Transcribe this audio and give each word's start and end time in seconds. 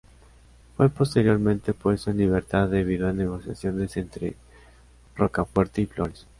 Fue 0.75 0.89
posteriormente 0.89 1.75
puesto 1.75 2.09
en 2.09 2.17
libertad 2.17 2.67
debido 2.67 3.07
a 3.07 3.13
negociaciones 3.13 3.95
entre 3.97 4.35
Rocafuerte 5.15 5.83
y 5.83 5.85
Flores. 5.85 6.25